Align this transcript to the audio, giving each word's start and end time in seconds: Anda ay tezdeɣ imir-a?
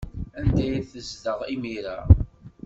Anda 0.39 0.61
ay 0.65 0.83
tezdeɣ 0.91 1.39
imir-a? 1.53 1.97